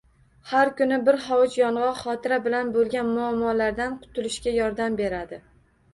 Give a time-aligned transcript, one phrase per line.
[0.51, 5.41] Har kuni bir hovuch yong‘oq xotira bilan bog‘liq muammolardan qutulishga yordam beradi.